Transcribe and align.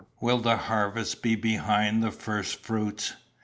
Will 0.19 0.39
the 0.39 0.57
harvest 0.57 1.21
be 1.21 1.35
behind 1.35 2.01
the 2.01 2.09
first 2.09 2.55
fruits? 2.65 3.13